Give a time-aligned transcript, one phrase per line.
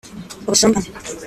[0.47, 0.89] ubusumbane